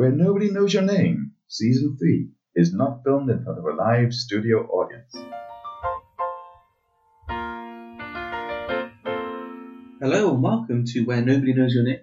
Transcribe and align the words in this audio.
Where 0.00 0.12
Nobody 0.12 0.50
Knows 0.50 0.72
Your 0.72 0.82
Name, 0.82 1.30
Season 1.46 1.94
3, 1.94 2.26
is 2.54 2.72
not 2.72 3.02
filmed 3.04 3.28
in 3.28 3.44
front 3.44 3.58
of 3.58 3.66
a 3.66 3.74
live 3.74 4.14
studio 4.14 4.60
audience. 4.60 5.14
Hello 10.00 10.32
and 10.32 10.42
welcome 10.42 10.84
to 10.86 11.02
Where 11.02 11.22
Nobody 11.22 11.52
Knows 11.52 11.74
Your 11.74 11.84
Name, 11.84 12.00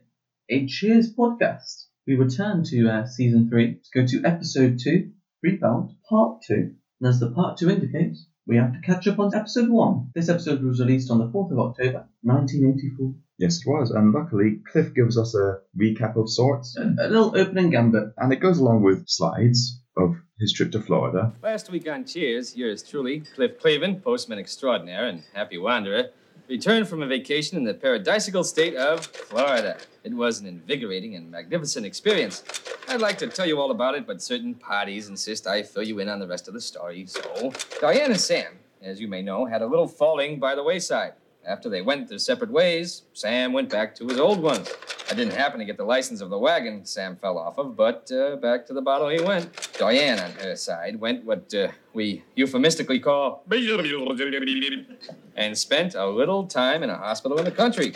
a 0.48 0.68
Cheers 0.68 1.16
podcast. 1.16 1.86
We 2.06 2.14
return 2.14 2.62
to 2.66 2.88
uh, 2.88 3.06
season 3.08 3.50
three 3.50 3.80
to 3.82 4.00
go 4.00 4.06
to 4.06 4.22
episode 4.24 4.78
two, 4.78 5.10
Rebound 5.42 5.90
Part 6.08 6.44
Two. 6.46 6.74
And 7.02 7.10
as 7.10 7.20
the 7.20 7.32
part 7.32 7.58
two 7.58 7.72
indicates, 7.72 8.28
we 8.46 8.58
have 8.58 8.74
to 8.74 8.80
catch 8.80 9.08
up 9.08 9.18
on 9.18 9.34
episode 9.34 9.72
one. 9.72 10.12
This 10.14 10.30
episode 10.30 10.62
was 10.62 10.80
released 10.80 11.10
on 11.10 11.18
the 11.18 11.30
4th 11.30 11.50
of 11.50 11.58
October, 11.58 12.06
1984. 12.22 13.16
Yes, 13.38 13.60
it 13.60 13.70
was, 13.70 13.92
and 13.92 14.12
luckily 14.14 14.60
Cliff 14.72 14.94
gives 14.96 15.18
us 15.18 15.36
a 15.36 15.60
recap 15.80 16.16
of 16.16 16.30
sorts, 16.30 16.76
A, 16.78 16.82
a 16.82 17.08
little 17.08 17.38
opening 17.38 17.70
gambit. 17.70 18.14
and 18.18 18.34
it 18.34 18.40
goes 18.40 18.58
along 18.58 18.82
with 18.84 19.08
slides 19.08 19.80
of 19.96 20.16
his 20.40 20.54
trip 20.54 20.72
to 20.72 20.82
Florida. 20.82 21.34
Last 21.44 21.70
week 21.72 21.88
on 21.90 22.06
Cheers, 22.06 22.56
yours 22.56 22.82
truly, 22.84 23.22
Cliff 23.36 23.60
Clavin, 23.60 24.02
postman 24.02 24.40
extraordinaire 24.40 25.08
and 25.08 25.24
happy 25.34 25.58
wanderer, 25.58 26.10
returned 26.50 26.88
from 26.88 27.02
a 27.04 27.08
vacation 27.08 27.58
in 27.58 27.64
the 27.64 27.74
paradisical 27.74 28.44
state 28.44 28.76
of 28.76 29.06
Florida. 29.06 29.78
It 30.04 30.14
was 30.14 30.40
an 30.40 30.48
invigorating 30.48 31.16
and 31.16 31.30
magnificent 31.30 31.86
experience. 31.86 32.44
I'd 32.88 33.02
like 33.02 33.18
to 33.20 33.28
tell 33.28 33.46
you 33.46 33.60
all 33.60 33.70
about 33.72 33.96
it, 33.96 34.08
but 34.08 34.22
certain 34.22 34.56
parties 34.56 35.10
insist 35.10 35.46
I 35.46 35.62
fill 35.64 35.84
you 35.84 36.00
in 36.00 36.10
on 36.10 36.20
the 36.20 36.28
rest 36.28 36.48
of 36.48 36.54
the 36.54 36.62
story. 36.62 37.06
So, 37.06 37.52
Diane 37.82 38.12
and 38.12 38.20
Sam, 38.20 38.54
as 38.82 39.02
you 39.02 39.08
may 39.08 39.22
know, 39.22 39.46
had 39.46 39.62
a 39.62 39.68
little 39.68 39.88
falling 39.88 40.40
by 40.40 40.56
the 40.56 40.64
wayside. 40.64 41.14
After 41.48 41.70
they 41.70 41.82
went 41.82 42.10
their 42.10 42.20
separate 42.20 42.52
ways, 42.52 43.04
Sam 43.14 43.54
went 43.54 43.70
back 43.70 43.96
to 43.96 44.08
his 44.08 44.20
old 44.20 44.42
ones. 44.42 44.70
I 45.10 45.14
didn't 45.14 45.34
happen 45.34 45.60
to 45.60 45.66
get 45.66 45.78
the 45.78 45.86
license 45.86 46.20
of 46.20 46.30
the 46.30 46.38
wagon 46.38 46.84
Sam 46.86 47.16
fell 47.16 47.38
off 47.38 47.58
of, 47.58 47.78
but 47.78 48.12
uh, 48.12 48.36
back 48.36 48.66
to 48.66 48.74
the 48.74 48.82
bottle 48.82 49.08
he 49.08 49.22
went. 49.22 49.70
Diane, 49.80 50.20
on 50.20 50.32
her 50.32 50.58
side, 50.58 51.00
went 51.00 51.24
what 51.24 51.54
uh, 51.54 51.70
we 51.94 52.22
euphemistically 52.36 53.00
call 53.00 53.46
and 55.38 55.58
spent 55.58 55.96
a 55.96 56.06
little 56.06 56.46
time 56.46 56.84
in 56.84 56.90
a 56.90 56.98
hospital 56.98 57.38
in 57.38 57.46
the 57.46 57.52
country. 57.52 57.94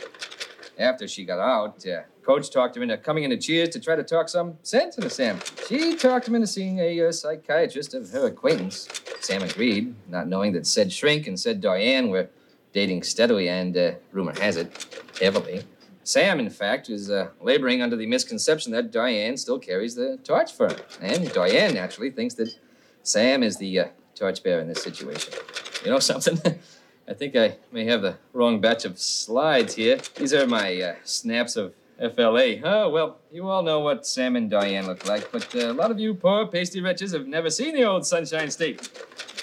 After 0.80 1.06
she 1.06 1.26
got 1.26 1.40
out, 1.40 1.86
uh, 1.86 2.04
Coach 2.24 2.52
talked 2.52 2.78
her 2.78 2.84
into 2.84 2.98
coming 2.98 3.26
into 3.26 3.36
Cheers 3.36 3.70
to 3.70 3.82
try 3.82 3.98
to 3.98 4.04
talk 4.04 4.30
some 4.30 4.58
sense 4.64 4.98
into 4.98 5.10
Sam. 5.10 5.42
She 5.68 5.98
talked 5.98 6.26
him 6.26 6.36
into 6.36 6.48
seeing 6.48 6.80
a 6.80 7.08
uh, 7.08 7.12
psychiatrist 7.12 7.96
of 7.96 8.10
her 8.12 8.28
acquaintance. 8.28 8.88
Sam 9.20 9.44
agreed, 9.44 9.94
not 10.08 10.28
knowing 10.28 10.54
that 10.54 10.66
said 10.66 10.94
Shrink 10.94 11.28
and 11.28 11.38
said 11.38 11.60
Diane 11.60 12.10
were 12.10 12.30
dating 12.74 13.04
steadily 13.04 13.50
and, 13.50 13.76
uh, 13.78 13.92
rumor 14.12 14.34
has 14.40 14.58
it, 14.58 15.02
heavily. 15.20 15.64
Sam, 16.04 16.40
in 16.40 16.50
fact, 16.50 16.90
is 16.90 17.12
uh, 17.12 17.30
laboring 17.42 17.82
under 17.82 17.96
the 17.96 18.08
misconception 18.08 18.72
that 18.72 18.92
Diane 18.92 19.38
still 19.38 19.60
carries 19.60 19.96
the 19.96 20.18
torch 20.24 20.52
for 20.52 20.68
him. 20.68 20.80
And 21.02 21.32
Diane 21.32 21.76
naturally 21.76 22.10
thinks 22.10 22.34
that 22.36 22.58
Sam 23.04 23.44
is 23.44 23.58
the 23.58 23.80
uh, 23.80 23.88
torchbearer 24.16 24.62
in 24.62 24.68
this 24.68 24.84
situation. 24.84 25.34
You 25.86 25.92
know 25.92 26.00
something? 26.00 26.40
I 27.08 27.14
think 27.14 27.36
I 27.36 27.58
may 27.72 27.86
have 27.86 28.02
the 28.02 28.16
wrong 28.34 28.62
batch 28.62 28.86
of 28.86 28.98
slides 28.98 29.76
here. 29.76 30.00
These 30.16 30.34
are 30.34 30.48
my 30.48 30.82
uh, 30.82 30.96
snaps 31.04 31.56
of 31.56 31.74
FLA. 32.00 32.56
Oh, 32.64 32.90
well, 32.90 33.18
you 33.32 33.48
all 33.48 33.62
know 33.62 33.80
what 33.80 34.08
Sam 34.08 34.36
and 34.36 34.50
Diane 34.50 34.88
look 34.88 35.08
like, 35.08 35.32
but 35.32 35.54
uh, 35.56 35.72
a 35.72 35.74
lot 35.74 35.92
of 35.92 36.00
you 36.00 36.14
poor 36.14 36.48
pasty 36.48 36.82
wretches 36.82 37.12
have 37.12 37.28
never 37.28 37.50
seen 37.50 37.76
the 37.76 37.84
old 37.84 38.06
Sunshine 38.06 38.50
State. 38.50 38.90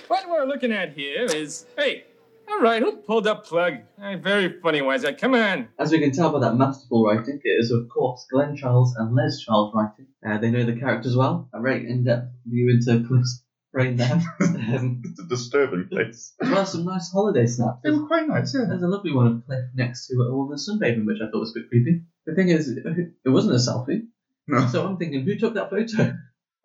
What 0.08 0.28
we're 0.28 0.44
looking 0.44 0.72
at 0.72 0.94
here 0.94 1.24
is 1.24 1.66
hey, 1.76 2.04
all 2.50 2.60
right, 2.60 2.82
who 2.82 2.96
pulled 2.98 3.24
that 3.24 3.44
plug? 3.44 3.74
Hey, 3.98 4.16
very 4.16 4.60
funny, 4.60 4.82
Wiser. 4.82 5.12
Come 5.12 5.34
on. 5.34 5.68
As 5.78 5.92
we 5.92 5.98
can 6.00 6.12
tell 6.12 6.32
by 6.32 6.40
that 6.40 6.54
masterful 6.56 7.04
writing, 7.04 7.40
it 7.42 7.48
is, 7.48 7.70
of 7.70 7.88
course, 7.88 8.26
Glenn 8.30 8.56
Charles 8.56 8.94
and 8.96 9.14
Les 9.14 9.40
Charles 9.40 9.72
writing. 9.74 10.06
Uh, 10.26 10.38
they 10.38 10.50
know 10.50 10.64
the 10.64 10.78
characters 10.78 11.16
well. 11.16 11.48
A 11.52 11.60
very 11.60 11.88
in 11.88 12.04
depth 12.04 12.28
view 12.46 12.70
into 12.70 13.06
Cliff's 13.06 13.44
brain 13.72 13.96
there. 13.96 14.12
um, 14.40 15.02
It's 15.04 15.20
a 15.20 15.28
disturbing 15.28 15.88
place. 15.88 16.34
as 16.40 16.50
well 16.50 16.66
some 16.66 16.84
nice 16.84 17.10
holiday 17.12 17.46
snaps. 17.46 17.80
They 17.84 17.90
were 17.90 18.06
quite 18.06 18.26
nice, 18.28 18.54
yeah. 18.54 18.64
There's 18.68 18.82
a 18.82 18.88
lovely 18.88 19.12
one 19.12 19.26
of 19.26 19.46
Cliff 19.46 19.64
next 19.74 20.08
to 20.08 20.14
a 20.14 20.34
woman 20.34 20.56
sunbathing, 20.58 21.04
which 21.06 21.18
I 21.22 21.30
thought 21.30 21.40
was 21.40 21.54
a 21.56 21.60
bit 21.60 21.68
creepy. 21.68 22.02
The 22.26 22.34
thing 22.34 22.48
is, 22.48 22.68
it 22.68 23.28
wasn't 23.28 23.54
a 23.54 23.58
selfie. 23.58 24.06
No. 24.46 24.66
So 24.68 24.86
I'm 24.86 24.96
thinking, 24.96 25.24
who 25.24 25.36
took 25.36 25.54
that 25.54 25.70
photo? 25.70 26.14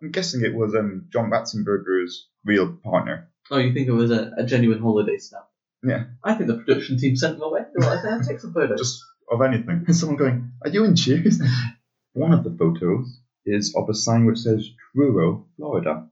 I'm 0.02 0.12
guessing 0.12 0.42
it 0.44 0.54
was 0.56 0.74
um, 0.76 1.08
John 1.12 1.30
Ratzenberger's 1.30 2.28
real 2.46 2.78
partner. 2.84 3.30
Oh, 3.52 3.58
you 3.58 3.74
think 3.74 3.88
it 3.88 3.92
was 3.94 4.12
a, 4.12 4.32
a 4.38 4.44
genuine 4.46 4.82
holiday 4.82 5.18
snap? 5.18 5.48
Yeah. 5.84 6.06
I 6.24 6.36
think 6.36 6.48
the 6.48 6.58
production 6.58 6.98
team 6.98 7.16
sent 7.16 7.34
them 7.36 7.44
away. 7.44 7.62
They 7.62 7.86
were 7.86 7.94
like, 7.94 8.04
"Yeah, 8.06 8.22
take 8.26 8.40
some 8.40 8.54
photos. 8.54 8.80
Just 8.80 9.04
of 9.30 9.42
anything. 9.42 9.86
Someone 9.94 10.18
going, 10.18 10.52
Are 10.64 10.70
you 10.70 10.84
in 10.84 10.96
Cheers? 10.96 11.42
One 12.14 12.34
of 12.34 12.44
the 12.44 12.56
photos 12.58 13.20
is 13.46 13.74
of 13.76 13.90
a 13.90 13.94
sign 13.94 14.26
which 14.26 14.40
says 14.40 14.70
Truro, 14.96 15.48
Florida, 15.58 16.08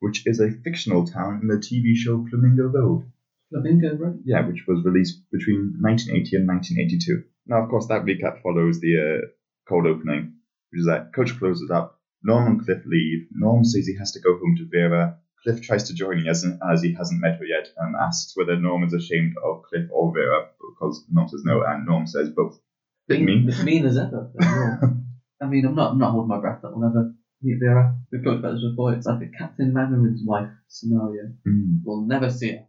which 0.00 0.26
is 0.26 0.40
a 0.40 0.50
fictional 0.50 1.06
town 1.06 1.40
in 1.42 1.48
the 1.48 1.56
TV 1.56 1.94
show 1.94 2.26
Flamingo 2.28 2.64
Road. 2.64 3.10
Flamingo, 3.50 3.96
Road? 3.96 4.22
Yeah, 4.24 4.46
which 4.46 4.64
was 4.66 4.84
released 4.84 5.22
between 5.30 5.76
1980 5.80 6.36
and 6.36 6.48
1982. 6.48 7.24
Now, 7.46 7.62
of 7.62 7.70
course, 7.70 7.86
that 7.86 8.04
recap 8.04 8.42
follows 8.42 8.80
the 8.80 8.96
uh, 8.98 9.26
cold 9.68 9.86
opening, 9.86 10.34
which 10.70 10.80
is 10.80 10.86
that 10.86 11.14
Coach 11.14 11.38
closes 11.38 11.70
up, 11.70 12.00
Norm 12.22 12.46
and 12.46 12.64
Cliff 12.64 12.82
leave, 12.86 13.28
Norm 13.30 13.64
says 13.64 13.86
he 13.86 13.96
has 13.98 14.12
to 14.12 14.20
go 14.20 14.32
home 14.32 14.56
to 14.56 14.68
Vera, 14.68 15.18
Cliff 15.44 15.60
tries 15.60 15.84
to 15.84 15.94
join 15.94 16.26
as, 16.26 16.44
as 16.72 16.82
he 16.82 16.94
hasn't 16.94 17.20
met 17.20 17.38
her 17.38 17.44
yet, 17.44 17.68
and 17.76 17.94
asks 17.94 18.34
whether 18.34 18.56
Norm 18.56 18.82
is 18.82 18.94
ashamed 18.94 19.34
of 19.44 19.62
Cliff 19.62 19.88
or 19.92 20.12
Vera, 20.12 20.48
because 20.58 21.04
Norm 21.12 21.28
says 21.28 21.42
no, 21.44 21.62
and 21.62 21.86
Norm 21.86 22.06
says 22.06 22.30
both. 22.30 22.58
Bit 23.06 23.20
mean. 23.20 23.48
As 23.48 23.62
mean 23.62 23.84
as 23.84 23.98
ever. 23.98 24.30
I 25.42 25.46
mean, 25.46 25.66
I'm 25.66 25.74
not, 25.74 25.92
I'm 25.92 25.98
not 25.98 26.12
holding 26.12 26.28
my 26.28 26.40
breath 26.40 26.62
that 26.62 26.74
we'll 26.74 26.88
never 26.88 27.12
meet 27.42 27.58
Vera. 27.60 27.94
We've 28.10 28.24
talked 28.24 28.38
about 28.38 28.52
this 28.52 28.64
before. 28.70 28.94
It's 28.94 29.06
like 29.06 29.20
a 29.22 29.38
Captain 29.38 29.74
Mainwaring's 29.74 30.22
wife 30.24 30.48
scenario. 30.68 31.34
Mm. 31.46 31.80
We'll 31.84 32.06
never 32.06 32.30
see 32.30 32.52
her. 32.52 32.66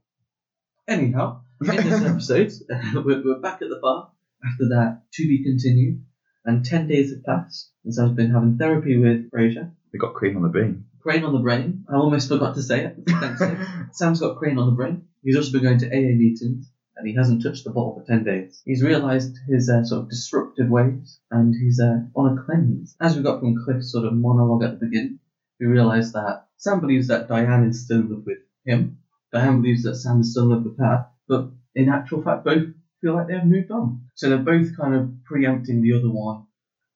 Anyhow, 0.88 1.42
in 1.62 1.76
this 1.78 2.02
episode, 2.30 2.52
we're, 2.94 3.24
we're 3.24 3.40
back 3.40 3.62
at 3.62 3.70
the 3.70 3.80
bar. 3.82 4.12
After 4.46 4.68
that, 4.70 5.04
to 5.14 5.28
be 5.28 5.44
continued. 5.44 6.04
And 6.44 6.64
10 6.64 6.88
days 6.88 7.12
have 7.12 7.24
passed. 7.24 7.72
And 7.86 7.94
I've 8.00 8.16
been 8.16 8.32
having 8.32 8.58
therapy 8.58 8.98
with 8.98 9.32
Frasier. 9.32 9.72
They 9.92 9.98
got 9.98 10.14
cream 10.14 10.36
on 10.36 10.44
the 10.44 10.50
brain. 10.50 10.86
Crane 11.06 11.24
on 11.24 11.34
the 11.34 11.40
brain. 11.40 11.86
I 11.88 11.98
almost 11.98 12.30
forgot 12.30 12.56
to 12.56 12.64
say 12.64 12.84
it. 12.86 12.96
Thanks, 13.08 13.40
Dave. 13.40 13.60
Sam's 13.92 14.20
got 14.22 14.38
Crane 14.38 14.58
on 14.58 14.66
the 14.66 14.72
brain. 14.76 15.04
He's 15.24 15.36
also 15.36 15.52
been 15.52 15.62
going 15.62 15.78
to 15.78 15.88
AA 15.88 16.16
meetings, 16.18 16.72
and 16.98 17.08
he 17.08 17.14
hasn't 17.14 17.44
touched 17.44 17.64
the 17.64 17.70
bottle 17.70 17.94
for 18.00 18.08
10 18.12 18.24
days. 18.24 18.60
He's 18.66 18.82
realised 18.82 19.38
his 19.48 19.70
uh, 19.70 19.84
sort 19.84 20.02
of 20.02 20.10
disruptive 20.10 20.68
ways, 20.68 21.20
and 21.30 21.54
he's 21.54 21.80
uh, 21.80 22.00
on 22.16 22.36
a 22.36 22.44
cleanse. 22.44 22.96
As 23.00 23.16
we 23.16 23.22
got 23.22 23.40
from 23.40 23.64
Cliff's 23.64 23.92
sort 23.92 24.06
of 24.08 24.14
monologue 24.14 24.64
at 24.64 24.80
the 24.80 24.86
beginning, 24.88 25.20
we 25.60 25.68
realise 25.68 26.12
that 26.14 26.48
Sam 26.58 26.80
believes 26.82 27.08
that 27.10 27.28
Diane 27.28 27.66
is 27.66 27.86
still 27.86 28.00
in 28.00 28.10
love 28.10 28.24
with 28.26 28.40
him. 28.66 28.98
Diane 29.32 29.62
believes 29.62 29.84
that 29.84 29.98
Sam 29.98 30.22
is 30.22 30.32
still 30.32 30.46
in 30.46 30.50
love 30.50 30.64
with 30.64 30.80
her, 30.80 31.06
but 31.28 31.50
in 31.76 31.88
actual 31.90 32.24
fact, 32.24 32.46
both 32.46 32.66
feel 33.02 33.14
like 33.14 33.28
they've 33.28 33.46
moved 33.46 33.70
on. 33.70 34.02
So 34.16 34.30
they're 34.30 34.40
both 34.40 34.76
kind 34.76 34.96
of 34.96 35.24
preempting 35.26 35.84
the 35.84 35.94
other 35.94 36.10
one 36.10 36.48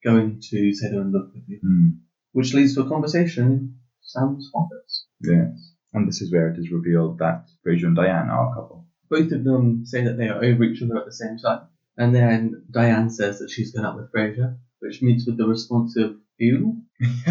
going 0.03 0.41
to 0.49 0.73
say 0.73 0.89
they're 0.89 1.01
in 1.01 1.11
love 1.11 1.29
with 1.31 1.43
you, 1.47 1.59
Mm. 1.63 1.99
which 2.31 2.55
leads 2.55 2.73
to 2.73 2.81
a 2.81 2.89
conversation 2.89 3.45
in 3.45 3.78
Sam's 4.09 4.49
office. 4.53 5.05
Yes. 5.21 5.73
And 5.93 6.07
this 6.07 6.21
is 6.21 6.31
where 6.31 6.49
it 6.49 6.57
is 6.59 6.71
revealed 6.71 7.17
that 7.19 7.45
Frasier 7.65 7.85
and 7.87 7.95
Diane 7.95 8.29
are 8.29 8.51
a 8.51 8.53
couple. 8.55 8.87
both 9.09 9.31
of 9.31 9.43
them 9.43 9.85
say 9.85 10.03
that 10.03 10.17
they 10.17 10.27
are 10.29 10.43
over 10.43 10.63
each 10.63 10.81
other 10.83 10.97
at 10.97 11.05
the 11.05 11.11
same 11.11 11.37
time. 11.37 11.67
And 11.97 12.13
then 12.15 12.63
Diane 12.71 13.09
says 13.09 13.39
that 13.39 13.49
she's 13.49 13.71
going 13.73 13.85
out 13.85 13.97
with 13.97 14.11
Frasier, 14.11 14.57
which 14.79 15.01
meets 15.01 15.25
with 15.25 15.37
the 15.37 15.47
response 15.47 15.95
of 15.97 16.15
ew. 16.37 16.81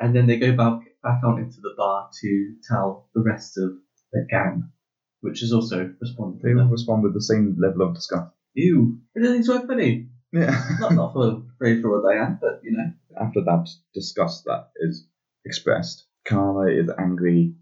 and 0.00 0.14
then 0.14 0.26
they 0.26 0.38
go 0.38 0.52
back 0.56 0.80
back 1.02 1.20
out 1.24 1.38
into 1.38 1.60
the 1.60 1.74
bar 1.76 2.08
to 2.20 2.54
tell 2.68 3.08
the 3.14 3.22
rest 3.22 3.56
of 3.58 3.72
the 4.12 4.26
gang, 4.30 4.70
which 5.20 5.42
is 5.42 5.52
also 5.52 5.94
responding 6.00 6.40
they 6.42 6.50
to 6.50 6.56
them. 6.56 6.70
respond 6.70 7.02
with 7.02 7.14
the 7.14 7.22
same 7.22 7.56
level 7.60 7.82
of 7.82 7.94
disgust. 7.94 8.32
Ew. 8.54 8.98
Everything's 9.16 9.46
so 9.46 9.66
funny. 9.66 10.08
Yeah. 10.32 10.60
Not 10.80 10.92
not 10.94 11.12
for 11.12 11.42
Frasier 11.60 11.84
or 11.84 12.02
Diane, 12.02 12.38
but 12.40 12.60
you 12.64 12.72
know. 12.76 12.90
After 13.20 13.40
that 13.44 13.68
disgust 13.94 14.44
that 14.44 14.70
is 14.76 15.06
expressed, 15.44 16.06
Carla 16.26 16.70
is 16.70 16.90
angry 16.98 17.54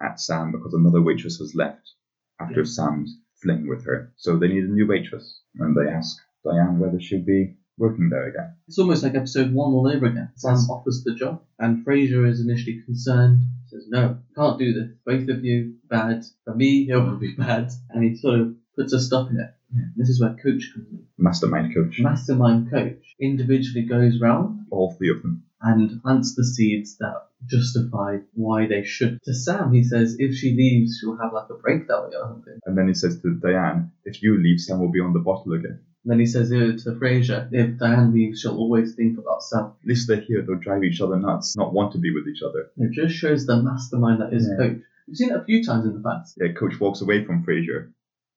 at 0.00 0.20
Sam 0.20 0.52
because 0.52 0.74
another 0.74 1.02
waitress 1.02 1.38
has 1.38 1.54
left 1.54 1.92
after 2.40 2.60
Yeah. 2.60 2.66
Sam's 2.66 3.18
fling 3.42 3.68
with 3.68 3.84
her. 3.84 4.12
So 4.16 4.38
they 4.38 4.48
need 4.48 4.64
a 4.64 4.72
new 4.72 4.86
waitress, 4.86 5.40
and 5.56 5.76
they 5.76 5.90
ask 5.90 6.16
Diane 6.44 6.78
whether 6.78 7.00
she'll 7.00 7.24
be 7.24 7.56
working 7.78 8.10
there 8.10 8.28
again. 8.28 8.54
It's 8.68 8.78
almost 8.78 9.02
like 9.02 9.14
episode 9.14 9.52
one 9.52 9.72
all 9.72 9.88
over 9.88 10.06
again. 10.06 10.30
Sam 10.36 10.56
offers 10.70 11.02
the 11.04 11.14
job, 11.14 11.42
and 11.58 11.84
Frasier 11.84 12.28
is 12.28 12.40
initially 12.40 12.82
concerned. 12.84 13.40
Says, 13.66 13.88
"No, 13.88 14.18
can't 14.36 14.58
do 14.58 14.72
this. 14.72 14.90
Both 15.04 15.28
of 15.28 15.44
you 15.44 15.76
bad. 15.88 16.24
For 16.44 16.54
me, 16.54 16.88
it 16.90 16.96
will 16.96 17.16
be 17.16 17.34
bad." 17.38 17.70
And 17.90 18.04
he 18.04 18.14
sort 18.16 18.40
of 18.40 18.54
puts 18.76 18.92
a 18.92 19.00
stop 19.00 19.30
in 19.30 19.40
it. 19.40 19.50
Yeah. 19.74 19.84
This 19.96 20.08
is 20.08 20.20
where 20.20 20.34
Coach 20.34 20.70
comes 20.74 20.88
in. 20.92 21.06
Mastermind 21.18 21.74
coach. 21.74 21.98
Mastermind 22.00 22.70
Coach 22.70 23.02
individually 23.20 23.86
goes 23.86 24.20
round 24.20 24.66
All 24.70 24.92
three 24.98 25.10
of 25.10 25.22
them. 25.22 25.44
and 25.62 26.02
plants 26.02 26.34
the 26.34 26.44
seeds 26.44 26.96
that 26.98 27.14
justify 27.46 28.18
why 28.34 28.66
they 28.66 28.84
should. 28.84 29.18
To 29.24 29.34
Sam, 29.34 29.72
he 29.72 29.82
says, 29.84 30.16
"If 30.18 30.34
she 30.34 30.54
leaves, 30.56 30.98
she'll 31.00 31.16
have 31.16 31.32
like 31.32 31.48
a 31.50 31.54
breakdown 31.54 32.10
or 32.14 32.28
something." 32.28 32.58
And 32.66 32.76
then 32.76 32.88
he 32.88 32.94
says 32.94 33.20
to 33.22 33.34
Diane, 33.34 33.90
if 34.04 34.22
you 34.22 34.36
leave, 34.42 34.60
Sam 34.60 34.80
will 34.80 34.90
be 34.92 35.00
on 35.00 35.12
the 35.12 35.20
bottle 35.20 35.52
again. 35.54 35.78
And 36.04 36.10
then 36.10 36.18
he 36.20 36.26
says 36.26 36.50
uh, 36.52 36.76
to 36.82 36.98
Frasier, 36.98 37.48
if 37.52 37.78
Diane 37.78 38.12
leaves, 38.12 38.40
she'll 38.40 38.56
always 38.56 38.94
think 38.96 39.18
about 39.18 39.42
Sam. 39.42 39.66
At 39.82 39.86
least 39.86 40.08
they're 40.08 40.20
here, 40.20 40.42
they'll 40.42 40.58
drive 40.58 40.82
each 40.82 41.00
other 41.00 41.16
nuts, 41.16 41.56
not 41.56 41.72
want 41.72 41.92
to 41.92 41.98
be 41.98 42.12
with 42.12 42.26
each 42.28 42.42
other. 42.42 42.70
It 42.76 42.90
just 42.92 43.14
shows 43.14 43.46
the 43.46 43.62
mastermind 43.62 44.20
that 44.20 44.32
is 44.32 44.48
Yeah. 44.50 44.56
Coach. 44.56 44.78
We've 45.06 45.16
seen 45.16 45.30
it 45.30 45.36
a 45.36 45.44
few 45.44 45.64
times 45.64 45.84
in 45.86 45.94
the 45.94 46.00
past. 46.08 46.36
Yeah, 46.40 46.52
coach 46.52 46.78
walks 46.80 47.00
away 47.02 47.24
from 47.24 47.44
Frasier, 47.44 47.90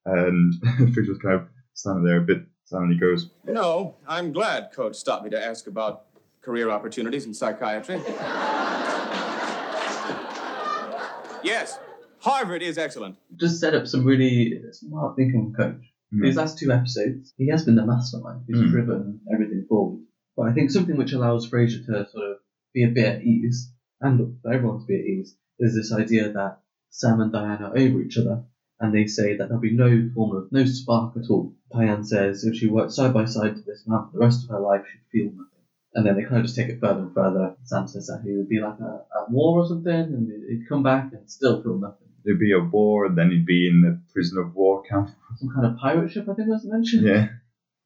and 0.05 0.53
Frasier's 0.93 1.19
kind 1.19 1.35
of 1.35 1.47
standing 1.73 2.03
there 2.05 2.17
a 2.17 2.21
bit 2.21 2.43
silently 2.65 2.97
goes, 2.97 3.29
No, 3.45 3.95
I'm 4.07 4.31
glad 4.31 4.71
Coach 4.73 4.95
stopped 4.95 5.23
me 5.23 5.29
to 5.31 5.43
ask 5.43 5.67
about 5.67 6.05
career 6.41 6.69
opportunities 6.69 7.25
in 7.25 7.33
psychiatry. 7.33 7.95
yes, 11.43 11.79
Harvard 12.19 12.61
is 12.61 12.77
excellent. 12.77 13.17
Just 13.35 13.59
set 13.59 13.73
up 13.75 13.87
some 13.87 14.03
really 14.05 14.59
smart 14.71 15.15
thinking 15.15 15.53
Coach. 15.57 15.81
Hmm. 16.11 16.21
These 16.23 16.35
last 16.37 16.57
two 16.59 16.71
episodes, 16.71 17.33
he 17.37 17.49
has 17.49 17.65
been 17.65 17.75
the 17.75 17.85
mastermind. 17.85 18.43
He's 18.47 18.57
Mm. 18.57 18.69
driven 18.71 19.19
everything 19.33 19.65
forward. 19.67 20.01
But 20.37 20.47
I 20.49 20.53
think 20.53 20.69
something 20.71 20.97
which 20.97 21.13
allows 21.13 21.49
Frasier 21.49 21.85
to 21.85 22.07
sort 22.09 22.31
of 22.31 22.37
be 22.73 22.83
a 22.83 22.89
bit 22.89 23.05
at 23.05 23.23
ease, 23.23 23.71
and 24.01 24.37
for 24.41 24.53
everyone 24.53 24.79
to 24.81 24.85
be 24.85 24.95
at 24.99 25.05
ease, 25.05 25.35
is 25.59 25.75
this 25.75 25.91
idea 25.93 26.31
that 26.33 26.59
Sam 26.89 27.21
and 27.21 27.31
Diane 27.31 27.63
are 27.63 27.77
over 27.77 28.01
each 28.01 28.17
other, 28.17 28.43
and 28.79 28.93
they 28.93 29.07
say 29.07 29.37
that 29.37 29.47
there'll 29.47 29.61
be 29.61 29.75
no 29.75 30.09
form 30.13 30.35
of, 30.35 30.51
no 30.51 30.65
spark 30.65 31.15
at 31.17 31.29
all. 31.29 31.53
Diane 31.71 32.03
says 32.03 32.43
if 32.43 32.55
she 32.55 32.67
worked 32.67 32.91
side 32.91 33.13
by 33.13 33.25
side 33.25 33.55
to 33.55 33.61
this 33.61 33.83
man 33.87 34.05
for 34.05 34.11
the 34.13 34.25
rest 34.25 34.43
of 34.43 34.49
her 34.49 34.59
life, 34.59 34.85
she'd 34.91 35.11
feel 35.11 35.31
nothing. 35.31 35.49
And 35.93 36.05
then 36.05 36.17
they 36.17 36.23
kind 36.23 36.37
of 36.37 36.43
just 36.43 36.57
take 36.57 36.67
it 36.67 36.81
further 36.81 37.01
and 37.01 37.13
further. 37.13 37.55
Sam 37.63 37.87
says 37.87 38.07
that 38.07 38.21
he 38.25 38.35
would 38.35 38.49
be 38.49 38.59
like 38.59 38.79
a, 38.79 39.05
a 39.17 39.29
war 39.29 39.61
or 39.61 39.67
something, 39.67 39.93
and 39.93 40.29
he'd 40.49 40.67
come 40.67 40.83
back 40.83 41.13
and 41.13 41.29
still 41.29 41.63
feel 41.63 41.77
nothing. 41.77 42.07
there'd 42.25 42.39
be 42.39 42.51
a 42.51 42.59
war, 42.59 43.05
and 43.05 43.17
then 43.17 43.31
he'd 43.31 43.45
be 43.45 43.69
in 43.69 43.81
the 43.81 44.01
prison 44.11 44.37
of 44.39 44.53
war 44.53 44.83
camp. 44.83 45.09
Some 45.37 45.53
kind 45.53 45.67
of 45.67 45.77
pirate 45.77 46.11
ship, 46.11 46.27
I 46.27 46.33
think 46.33 46.49
was 46.49 46.65
mentioned. 46.65 47.07
Yeah. 47.07 47.27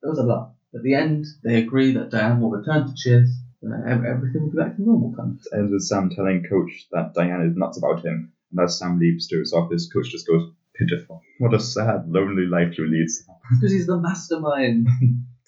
There 0.01 0.09
was 0.09 0.17
a 0.17 0.23
lot. 0.23 0.53
At 0.73 0.81
the 0.81 0.95
end, 0.95 1.25
they 1.43 1.57
agree 1.57 1.93
that 1.93 2.09
Diane 2.09 2.41
will 2.41 2.49
return 2.49 2.87
to 2.87 2.93
Cheers. 2.95 3.29
Uh, 3.61 3.73
and 3.73 4.05
everything 4.05 4.41
will 4.41 4.51
be 4.51 4.57
back 4.57 4.75
to 4.77 4.81
normal, 4.81 5.13
kind 5.15 5.31
of. 5.31 5.39
It 5.51 5.55
ends 5.57 5.71
with 5.71 5.83
Sam 5.83 6.09
telling 6.09 6.45
Coach 6.49 6.87
that 6.91 7.13
Diane 7.13 7.41
is 7.41 7.57
nuts 7.57 7.77
about 7.77 8.05
him, 8.05 8.31
and 8.51 8.59
as 8.63 8.79
Sam 8.79 8.97
leaves 8.97 9.27
to 9.27 9.39
his 9.39 9.51
office, 9.53 9.91
Coach 9.91 10.09
just 10.11 10.25
goes, 10.25 10.49
pitiful. 10.79 11.21
What 11.39 11.53
a 11.53 11.59
sad, 11.59 12.05
lonely 12.09 12.45
life 12.47 12.77
you 12.77 12.87
lead, 12.87 13.09
Sam. 13.09 13.35
Because 13.51 13.71
he's 13.73 13.87
the 13.87 13.99
mastermind. 13.99 14.87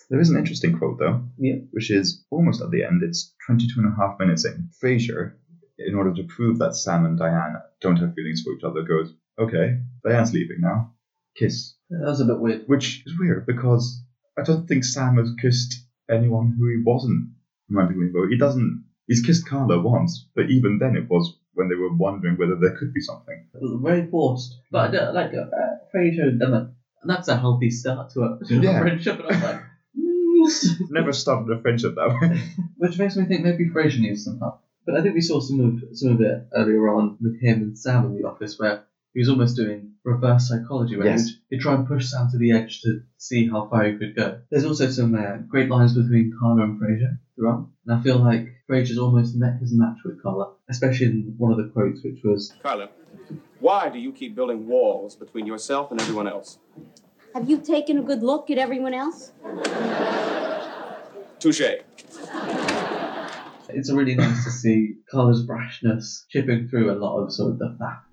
There 0.09 0.19
is 0.19 0.29
an 0.29 0.37
interesting 0.37 0.77
quote, 0.77 0.99
though, 0.99 1.23
Yeah. 1.37 1.59
which 1.71 1.89
is 1.89 2.25
almost 2.31 2.61
at 2.61 2.69
the 2.69 2.83
end. 2.83 3.01
It's 3.01 3.33
22 3.47 3.79
and 3.79 3.93
a 3.93 3.95
half 3.95 4.19
minutes 4.19 4.43
in. 4.43 4.69
Frasier, 4.83 5.35
in 5.77 5.95
order 5.95 6.13
to 6.13 6.23
prove 6.25 6.59
that 6.59 6.75
Sam 6.75 7.05
and 7.05 7.17
Diane 7.17 7.55
don't 7.79 7.95
have 7.95 8.13
feelings 8.13 8.41
for 8.43 8.51
each 8.53 8.65
other, 8.65 8.81
goes, 8.83 9.13
okay, 9.39 9.79
Diane's 10.05 10.33
leaving 10.33 10.57
now. 10.59 10.91
Kiss. 11.37 11.75
That 11.89 12.01
was 12.09 12.19
a 12.19 12.25
bit 12.25 12.39
weird. 12.41 12.63
Which 12.67 13.03
is 13.05 13.17
weird 13.17 13.45
because 13.45 14.03
I 14.37 14.41
don't 14.43 14.67
think 14.67 14.83
Sam 14.83 15.15
has 15.15 15.31
kissed 15.41 15.75
anyone 16.09 16.55
who 16.59 16.67
he 16.67 16.83
wasn't 16.85 17.29
romantically 17.69 18.07
involved. 18.07 18.31
He 18.33 18.37
doesn't. 18.37 18.83
He's 19.07 19.21
kissed 19.25 19.47
Carla 19.47 19.79
once, 19.81 20.27
but 20.35 20.49
even 20.49 20.77
then 20.77 20.97
it 20.97 21.09
was 21.09 21.37
when 21.53 21.69
they 21.69 21.75
were 21.75 21.93
wondering 21.93 22.37
whether 22.37 22.55
there 22.55 22.75
could 22.77 22.93
be 22.93 23.01
something. 23.01 23.45
Very 23.53 24.07
forced. 24.07 24.57
But 24.71 24.95
uh, 24.95 25.11
like 25.13 25.31
uh, 25.33 25.45
Frasier 25.93 26.29
and 26.29 26.41
Emma, 26.41 26.71
that's 27.03 27.27
a 27.27 27.37
healthy 27.37 27.69
start 27.69 28.11
to 28.11 28.21
a, 28.21 28.39
to 28.47 28.69
a 28.69 28.79
friendship. 28.79 29.19
And 29.19 29.27
I 29.27 29.31
was 29.31 29.43
like, 29.43 29.61
mm. 29.97 30.91
Never 30.91 31.13
started 31.13 31.57
a 31.57 31.61
friendship 31.61 31.95
that 31.95 32.17
way. 32.21 32.41
which 32.77 32.97
makes 32.97 33.15
me 33.15 33.25
think 33.25 33.43
maybe 33.43 33.69
Frasier 33.69 33.99
needs 33.99 34.25
some 34.25 34.39
help. 34.39 34.61
But 34.85 34.95
I 34.95 35.01
think 35.01 35.13
we 35.13 35.21
saw 35.21 35.39
some 35.39 35.59
of 35.59 35.97
some 35.97 36.13
of 36.13 36.21
it 36.21 36.47
earlier 36.55 36.89
on 36.89 37.17
with 37.21 37.39
him 37.39 37.61
and 37.61 37.77
Sam 37.77 38.05
in 38.05 38.17
the 38.17 38.27
office, 38.27 38.57
where 38.57 38.85
he 39.13 39.19
was 39.19 39.29
almost 39.29 39.55
doing 39.55 39.91
reverse 40.03 40.47
psychology, 40.47 40.95
where 40.97 41.07
Yes. 41.07 41.27
he 41.27 41.33
would 41.33 41.41
he'd 41.49 41.61
try 41.61 41.75
and 41.75 41.87
push 41.87 42.07
Sam 42.07 42.29
to 42.31 42.37
the 42.37 42.51
edge 42.51 42.81
to 42.81 43.01
see 43.17 43.47
how 43.47 43.67
far 43.67 43.83
he 43.85 43.97
could 43.97 44.15
go. 44.15 44.39
There's 44.49 44.65
also 44.65 44.89
some 44.89 45.13
uh, 45.15 45.37
great 45.47 45.69
lines 45.69 45.93
between 45.93 46.33
Carla 46.39 46.63
and 46.63 46.79
Frasier 46.81 47.17
throughout, 47.35 47.67
and 47.85 47.99
I 47.99 48.01
feel 48.01 48.17
like 48.17 48.47
Frasier's 48.69 48.97
almost 48.97 49.35
met 49.35 49.59
his 49.59 49.73
match 49.73 49.97
with 50.05 50.21
Carla, 50.21 50.53
especially 50.69 51.07
in 51.07 51.35
one 51.37 51.51
of 51.51 51.57
the 51.57 51.69
quotes, 51.71 52.03
which 52.03 52.23
was, 52.23 52.53
Carla, 52.63 52.89
why 53.59 53.89
do 53.89 53.99
you 53.99 54.11
keep 54.11 54.33
building 54.35 54.67
walls 54.67 55.15
between 55.15 55.45
yourself 55.45 55.91
and 55.91 56.01
everyone 56.01 56.27
else? 56.27 56.57
Have 57.33 57.49
you 57.49 57.59
taken 57.59 57.97
a 57.97 58.01
good 58.01 58.23
look 58.23 58.49
at 58.49 58.57
everyone 58.57 58.93
else? 58.93 59.31
Touche. 61.39 61.61
it's 63.69 63.91
really 63.91 64.15
nice 64.15 64.43
to 64.43 64.51
see 64.51 64.95
Carla's 65.09 65.45
brashness 65.47 66.25
chipping 66.29 66.67
through 66.67 66.91
a 66.91 66.97
lot 66.97 67.19
of 67.19 67.31
sort 67.33 67.53
of 67.53 67.59
the 67.59 67.75
fact. 67.79 68.05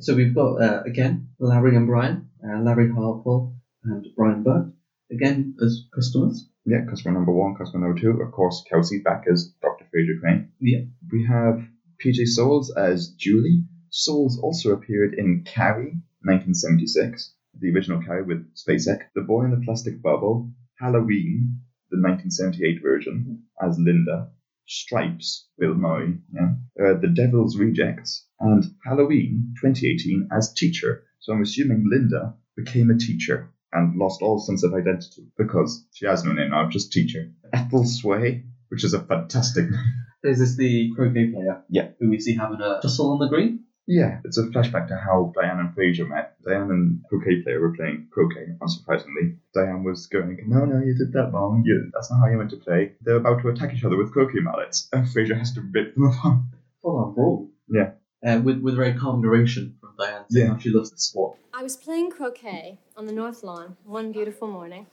So 0.00 0.14
we've 0.16 0.34
got 0.34 0.62
uh, 0.62 0.82
again 0.86 1.28
Larry 1.38 1.76
and 1.76 1.86
Brian, 1.86 2.30
uh, 2.42 2.60
Larry 2.60 2.90
Hartwell 2.90 3.54
and 3.84 4.06
Brian 4.16 4.42
Burt, 4.42 4.72
again 5.12 5.56
as 5.62 5.84
customers. 5.94 6.48
yeah, 6.64 6.86
customer 6.88 7.12
number 7.14 7.32
one, 7.32 7.54
customer 7.54 7.86
number 7.86 8.00
two. 8.00 8.22
Of 8.22 8.32
course, 8.32 8.64
Kelsey 8.68 9.00
back 9.00 9.24
as 9.30 9.52
Dr. 9.60 9.84
Frasier 9.84 10.18
Crane. 10.20 10.52
Yeah. 10.58 10.80
We 11.12 11.26
have 11.26 11.62
PJ 12.02 12.26
Soles 12.28 12.74
as 12.74 13.08
Julie. 13.18 13.64
Soles 13.90 14.38
also 14.40 14.72
appeared 14.72 15.14
in 15.14 15.44
Carrie, 15.44 16.00
1976, 16.22 17.34
the 17.58 17.70
original 17.70 18.02
Carrie 18.02 18.22
with 18.22 18.46
Spacek. 18.54 19.00
The 19.14 19.22
Boy 19.22 19.44
in 19.44 19.50
the 19.50 19.64
Plastic 19.64 20.00
Bubble, 20.00 20.50
Halloween, 20.78 21.60
the 21.90 22.00
1978 22.00 22.82
version, 22.82 23.42
as 23.60 23.78
Linda. 23.78 24.30
Stripes, 24.66 25.48
Bill 25.58 25.74
Murray, 25.74 26.16
yeah. 26.32 26.52
Uh, 26.80 26.94
the 27.00 27.08
Devil's 27.08 27.56
Rejects, 27.56 28.28
and 28.40 28.64
Halloween 28.84 29.54
2018 29.60 30.28
as 30.32 30.52
teacher. 30.52 31.04
So 31.20 31.32
I'm 31.32 31.42
assuming 31.42 31.84
Linda 31.90 32.34
became 32.56 32.90
a 32.90 32.98
teacher 32.98 33.50
and 33.72 33.96
lost 33.96 34.22
all 34.22 34.38
sense 34.38 34.64
of 34.64 34.74
identity 34.74 35.26
because 35.36 35.84
she 35.92 36.06
has 36.06 36.24
no 36.24 36.32
name 36.32 36.50
now, 36.50 36.68
just 36.68 36.92
teacher. 36.92 37.30
Ethel 37.52 37.84
Sway, 37.84 38.44
which 38.68 38.84
is 38.84 38.94
a 38.94 39.00
fantastic 39.02 39.70
name. 39.70 39.94
Is 40.22 40.38
this 40.38 40.56
the 40.56 40.92
croquet 40.94 41.30
player? 41.32 41.62
Yeah. 41.70 41.88
Who 41.98 42.10
we 42.10 42.20
see 42.20 42.34
having 42.34 42.60
a 42.60 42.80
tussle 42.82 43.12
on 43.12 43.18
the 43.18 43.28
green? 43.28 43.64
Yeah, 43.86 44.20
it's 44.24 44.38
a 44.38 44.44
flashback 44.44 44.88
to 44.88 44.96
how 44.96 45.32
Diane 45.34 45.58
and 45.58 45.74
Frasier 45.74 46.08
met. 46.08 46.36
Diane 46.46 46.70
and 46.70 47.00
croquet 47.08 47.42
player 47.42 47.60
were 47.60 47.74
playing 47.74 48.08
croquet, 48.12 48.54
unsurprisingly. 48.60 49.38
Diane 49.54 49.82
was 49.82 50.06
going, 50.06 50.38
No, 50.46 50.64
no, 50.64 50.78
you 50.78 50.94
did 50.94 51.12
that 51.14 51.32
wrong. 51.32 51.64
You, 51.64 51.90
that's 51.92 52.10
not 52.10 52.20
how 52.20 52.26
you 52.26 52.36
meant 52.36 52.50
to 52.50 52.56
play. 52.56 52.92
They're 53.00 53.16
about 53.16 53.42
to 53.42 53.48
attack 53.48 53.74
each 53.74 53.82
other 53.82 53.96
with 53.96 54.12
croquet 54.12 54.40
mallets, 54.40 54.88
and 54.92 55.06
Frasier 55.06 55.36
has 55.38 55.54
to 55.54 55.62
rip 55.62 55.94
them 55.94 56.04
apart. 56.04 56.38
Full 56.82 56.98
on 56.98 57.14
brawl. 57.14 57.50
Yeah. 57.68 57.92
Uh, 58.26 58.38
with 58.44 58.60
with 58.60 58.76
very 58.76 58.92
calm 58.92 59.22
narration 59.22 59.74
from 59.80 59.94
Diane 59.98 60.24
saying 60.28 60.46
Yeah. 60.46 60.52
how 60.52 60.58
she 60.58 60.70
loves 60.70 60.90
the 60.90 60.98
sport. 60.98 61.38
I 61.54 61.62
was 61.62 61.76
playing 61.76 62.10
croquet 62.10 62.78
on 62.96 63.06
the 63.06 63.12
North 63.12 63.42
Lawn 63.42 63.76
one 63.84 64.12
beautiful 64.12 64.46
morning. 64.48 64.86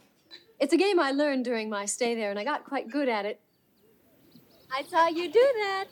It's 0.60 0.74
a 0.74 0.78
game 0.78 0.98
I 1.00 1.12
learned 1.12 1.44
during 1.44 1.70
my 1.70 1.86
stay 1.86 2.16
there, 2.16 2.30
and 2.30 2.40
I 2.40 2.44
got 2.46 2.64
quite 2.64 2.90
good 2.90 3.10
at 3.10 3.26
it. 3.26 3.40
I 4.74 4.84
saw 4.84 5.08
you 5.08 5.32
do 5.32 5.40
that. 5.64 5.86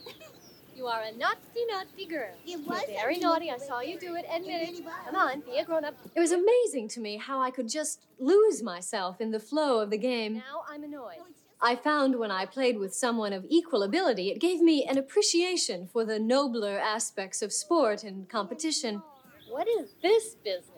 You 0.74 0.86
are 0.86 1.02
a 1.02 1.12
naughty, 1.16 1.64
naughty 1.70 2.06
girl. 2.06 2.34
It 2.46 2.66
was 2.66 2.82
Very 2.86 3.18
naughty. 3.18 3.50
I 3.50 3.56
saw 3.58 3.80
you 3.80 3.98
do 3.98 4.14
it. 4.16 4.24
Admit 4.30 4.68
it. 4.78 4.84
Come 5.06 5.14
on, 5.16 5.40
be 5.40 5.58
a 5.58 5.64
grown 5.64 5.84
up. 5.84 5.94
It 6.14 6.20
was 6.20 6.32
amazing 6.32 6.88
to 6.88 7.00
me 7.00 7.16
how 7.16 7.38
I 7.40 7.50
could 7.50 7.68
just 7.68 8.00
lose 8.18 8.62
myself 8.62 9.20
in 9.20 9.30
the 9.30 9.40
flow 9.40 9.78
of 9.80 9.90
the 9.90 9.98
game. 9.98 10.34
Now 10.34 10.64
I'm 10.68 10.84
annoyed. 10.84 11.16
I 11.60 11.74
found 11.74 12.18
when 12.18 12.30
I 12.30 12.44
played 12.44 12.78
with 12.78 12.94
someone 12.94 13.32
of 13.32 13.44
equal 13.48 13.82
ability, 13.82 14.30
it 14.30 14.40
gave 14.40 14.60
me 14.60 14.84
an 14.84 14.98
appreciation 14.98 15.88
for 15.90 16.04
the 16.04 16.18
nobler 16.18 16.78
aspects 16.78 17.40
of 17.42 17.52
sport 17.52 18.04
and 18.04 18.28
competition. 18.28 19.02
What 19.48 19.66
is 19.66 19.94
this 20.02 20.34
business? 20.34 20.72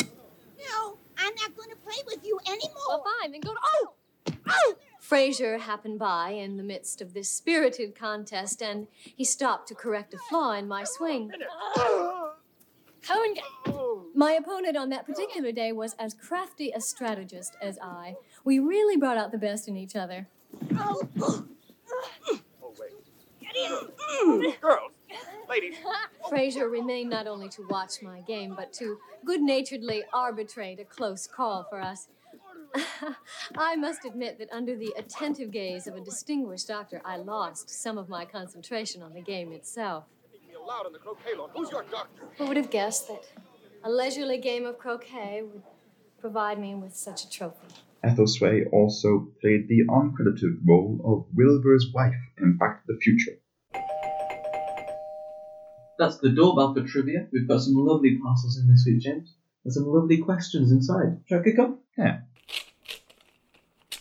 No, 0.00 0.98
I'm 1.18 1.34
not 1.34 1.56
going 1.56 1.70
to 1.70 1.76
play 1.76 1.96
with 2.06 2.24
you 2.24 2.38
anymore. 2.46 2.74
Well, 2.88 3.04
fine, 3.20 3.32
then 3.32 3.40
go 3.40 3.54
to. 3.54 3.60
Oh! 3.74 3.94
Oh! 4.48 4.74
Frasier 5.02 5.60
happened 5.60 5.98
by 5.98 6.30
in 6.30 6.56
the 6.56 6.62
midst 6.62 7.02
of 7.02 7.12
this 7.12 7.28
spirited 7.28 7.94
contest, 7.94 8.62
and 8.62 8.86
he 8.94 9.24
stopped 9.24 9.68
to 9.68 9.74
correct 9.74 10.14
a 10.14 10.18
flaw 10.30 10.52
in 10.52 10.66
my 10.66 10.84
swing. 10.84 11.30
Cohen- 11.76 13.36
My 14.16 14.32
opponent 14.32 14.76
on 14.76 14.90
that 14.90 15.06
particular 15.06 15.50
day 15.50 15.72
was 15.72 15.96
as 15.98 16.14
crafty 16.14 16.70
a 16.70 16.80
strategist 16.80 17.56
as 17.60 17.80
I. 17.82 18.14
We 18.44 18.60
really 18.60 18.96
brought 18.96 19.16
out 19.16 19.32
the 19.32 19.38
best 19.38 19.66
in 19.66 19.76
each 19.76 19.96
other. 19.96 20.28
Oh, 20.78 21.02
oh 21.20 21.44
wait. 22.78 24.60
Girls, 24.60 24.92
ladies, 25.48 25.74
Frasier 26.30 26.70
remained 26.70 27.10
not 27.10 27.26
only 27.26 27.48
to 27.50 27.66
watch 27.68 28.02
my 28.02 28.20
game, 28.20 28.54
but 28.56 28.72
to 28.74 28.98
good 29.24 29.42
naturedly 29.42 30.04
arbitrate 30.12 30.78
a 30.78 30.84
close 30.84 31.26
call 31.26 31.64
for 31.68 31.80
us. 31.80 32.06
I 33.56 33.74
must 33.74 34.04
admit 34.04 34.38
that 34.38 34.48
under 34.52 34.76
the 34.76 34.94
attentive 34.96 35.50
gaze 35.50 35.88
of 35.88 35.96
a 35.96 36.00
distinguished 36.00 36.68
doctor, 36.68 37.02
I 37.04 37.16
lost 37.16 37.68
some 37.68 37.98
of 37.98 38.08
my 38.08 38.24
concentration 38.24 39.02
on 39.02 39.12
the 39.12 39.20
game 39.20 39.52
itself. 39.52 40.04
be 40.48 40.54
allowed 40.54 40.86
on 40.86 40.92
the 40.92 40.98
croquet 41.00 41.34
lawn. 41.36 41.50
Who's 41.54 41.70
your 41.70 41.84
doctor? 41.84 42.22
Who 42.38 42.46
would 42.46 42.56
have 42.56 42.70
guessed 42.70 43.08
that 43.08 43.24
a 43.84 43.90
leisurely 43.90 44.38
game 44.38 44.64
of 44.64 44.78
croquet 44.78 45.42
would 45.42 45.62
provide 46.18 46.58
me 46.58 46.74
with 46.74 46.96
such 46.96 47.24
a 47.24 47.30
trophy? 47.30 47.68
Ethel 48.02 48.26
Sway 48.26 48.64
also 48.72 49.28
played 49.40 49.68
the 49.68 49.84
uncredited 49.88 50.58
role 50.66 51.00
of 51.04 51.36
Wilbur's 51.36 51.90
wife 51.94 52.14
in 52.38 52.56
Back 52.56 52.86
to 52.86 52.94
the 52.94 52.98
Future. 52.98 53.32
That's 55.98 56.18
the 56.18 56.30
doorbell 56.30 56.74
for 56.74 56.82
trivia. 56.82 57.26
We've 57.30 57.46
got 57.46 57.60
some 57.60 57.74
lovely 57.74 58.18
parcels 58.18 58.58
in 58.58 58.68
this 58.68 58.84
week, 58.86 59.00
James. 59.00 59.34
There's 59.62 59.74
some 59.74 59.86
lovely 59.86 60.18
questions 60.18 60.72
inside. 60.72 61.20
Shall 61.26 61.40
I 61.40 61.42
kick 61.42 61.58
off? 61.58 61.76
Yeah. 61.96 62.20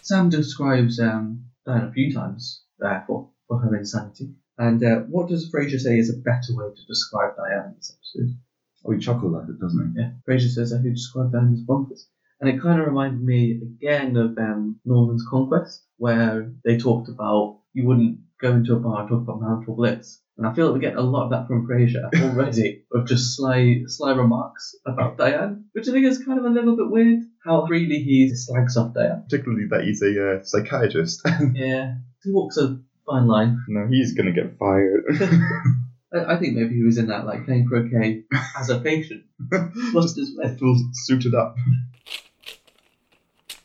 Sam 0.02 0.30
describes 0.30 1.00
um, 1.00 1.46
Diane 1.66 1.86
a 1.86 1.92
few 1.92 2.14
times 2.14 2.64
there 2.80 3.04
for, 3.06 3.30
for 3.48 3.60
her 3.60 3.76
insanity. 3.76 4.32
And 4.58 4.84
uh, 4.84 5.00
what 5.02 5.30
does 5.30 5.52
Frasier 5.52 5.80
say 5.80 6.00
is 6.00 6.10
a 6.10 6.18
better 6.18 6.56
way 6.56 6.74
to 6.74 6.86
describe 6.86 7.36
Diane 7.36 7.68
in 7.68 7.76
this 7.76 7.96
episode? 7.96 8.38
Oh, 8.86 8.92
he 8.92 9.00
chuckled 9.00 9.36
at 9.36 9.50
it, 9.50 9.60
doesn't 9.60 9.94
he? 9.96 10.02
Yeah, 10.02 10.12
Frasier 10.28 10.50
says 10.50 10.72
that 10.72 10.82
he 10.82 10.90
described 10.90 11.32
Diane 11.34 11.54
as 11.54 11.64
bonkers. 11.66 12.06
And 12.42 12.50
it 12.50 12.62
kind 12.62 12.80
of 12.82 12.88
reminded 12.88 13.24
me 13.24 13.62
again 13.62 14.18
of 14.18 14.38
um, 14.38 14.78
Norman's 14.84 15.26
Conquest, 15.30 15.86
where 15.98 16.52
they 16.66 16.78
talked 16.78 17.08
about 17.08 17.60
you 17.74 17.86
wouldn't 17.88 18.18
go 18.42 18.52
into 18.54 18.74
a 18.74 18.80
bar 18.80 19.02
and 19.02 19.10
talk 19.10 19.22
about 19.22 19.40
marital 19.40 19.76
bliss. 19.76 20.20
And 20.38 20.46
I 20.48 20.54
feel 20.54 20.66
like 20.66 20.74
we 20.74 20.80
get 20.82 20.96
a 20.98 21.02
lot 21.02 21.26
of 21.26 21.30
that 21.30 21.48
from 21.48 21.66
Frasier 21.68 22.10
already, 22.24 22.84
of 22.92 23.08
just 23.08 23.38
sly, 23.38 23.84
sly 23.86 24.12
remarks 24.14 24.76
about 24.86 25.18
Diane, 25.18 25.66
which 25.74 25.88
I 25.88 25.92
think 25.92 26.06
is 26.06 26.24
kind 26.26 26.40
of 26.40 26.46
a 26.46 26.50
little 26.50 26.76
bit 26.76 26.90
weird. 26.90 27.20
How 27.46 27.66
freely 27.68 28.00
he 28.00 28.30
slags 28.36 28.76
off 28.76 28.94
Diane. 28.94 29.24
Particularly 29.30 29.68
that 29.70 29.84
he's 29.86 30.02
a 30.02 30.40
uh, 30.40 30.44
psychiatrist. 30.44 31.22
Yeah, 31.54 31.96
he 32.24 32.32
walks 32.32 32.58
a 32.58 32.80
fine 33.06 33.28
line. 33.28 33.60
no, 33.68 33.88
he's 33.88 34.14
gonna 34.14 34.32
get 34.34 34.58
fired. 34.58 35.04
I, 36.14 36.34
I 36.34 36.38
think 36.38 36.56
maybe 36.56 36.76
he 36.76 36.84
was 36.84 36.98
in 36.98 37.08
that 37.08 37.26
like 37.26 37.46
playing 37.46 37.68
croquet 37.68 38.24
as 38.58 38.70
a 38.70 38.80
patient, 38.80 39.24
lost 39.94 40.18
his 40.18 40.36
way. 40.36 40.56
Full 40.56 40.78
suited 40.94 41.34
up. 41.36 41.56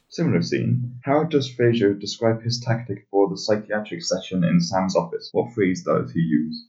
Similar 0.09 0.43
scene. 0.43 0.99
How 1.05 1.25
does 1.25 1.55
Frasier 1.55 1.99
describe 1.99 2.43
his 2.43 2.61
tactic 2.61 3.07
for 3.11 3.28
the 3.28 3.38
psychiatric 3.38 4.02
session 4.02 4.43
in 4.43 4.61
Sam's 4.61 4.97
office? 4.97 5.28
What 5.33 5.55
phrase 5.55 5.85
does 5.85 6.11
he 6.11 6.21
use? 6.21 6.67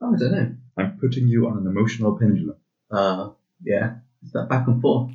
Oh, 0.00 0.14
I 0.14 0.18
don't 0.18 0.32
know. 0.32 0.54
I'm 0.76 0.98
putting 0.98 1.28
you 1.28 1.46
on 1.46 1.56
an 1.56 1.66
emotional 1.66 2.18
pendulum. 2.18 2.56
Uh, 2.90 3.30
yeah, 3.62 3.96
it's 4.22 4.32
that 4.32 4.48
back 4.48 4.66
and 4.66 4.82
forth. 4.82 5.12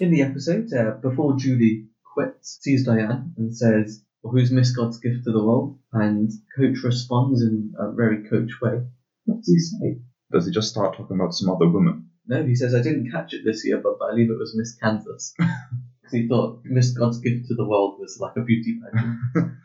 In 0.00 0.10
the 0.10 0.22
episode, 0.22 0.72
uh, 0.72 0.92
before 0.92 1.36
Julie 1.36 1.86
quits, 2.02 2.58
sees 2.60 2.84
Diane 2.84 3.34
and 3.36 3.56
says, 3.56 4.02
"Who's 4.22 4.50
Miss 4.50 4.70
God's 4.74 4.98
gift 4.98 5.24
to 5.24 5.32
the 5.32 5.44
world?" 5.44 5.78
And 5.92 6.30
Coach 6.56 6.82
responds 6.84 7.42
in 7.42 7.72
a 7.78 7.92
very 7.92 8.28
Coach 8.28 8.60
way. 8.60 8.86
What 9.24 9.38
does 9.38 9.48
he 9.48 9.58
say? 9.58 10.00
Does 10.32 10.46
he 10.46 10.52
just 10.52 10.68
start 10.70 10.96
talking 10.96 11.16
about 11.16 11.34
some 11.34 11.50
other 11.50 11.68
woman? 11.68 12.10
No, 12.26 12.44
he 12.44 12.54
says, 12.54 12.74
"I 12.74 12.82
didn't 12.82 13.10
catch 13.10 13.32
it 13.32 13.44
this 13.44 13.64
year, 13.66 13.80
but 13.82 13.96
I 14.02 14.10
believe 14.10 14.30
it 14.30 14.38
was 14.38 14.54
Miss 14.56 14.74
Kansas." 14.76 15.34
'Cause 15.38 16.12
he 16.12 16.28
thought 16.28 16.60
Miss 16.64 16.90
God's 16.92 17.18
gift 17.18 17.46
to 17.48 17.54
the 17.54 17.66
world 17.66 17.98
was 17.98 18.18
like 18.20 18.36
a 18.36 18.42
beauty 18.42 18.78
pageant. 18.80 19.16